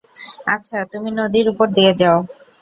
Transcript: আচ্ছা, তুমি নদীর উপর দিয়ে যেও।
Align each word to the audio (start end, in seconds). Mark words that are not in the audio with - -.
আচ্ছা, 0.47 0.77
তুমি 0.91 1.09
নদীর 1.19 1.45
উপর 1.49 1.67
দিয়ে 1.69 1.91
যেও। 1.93 2.17